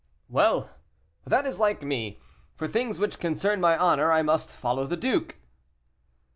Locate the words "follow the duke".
4.51-5.35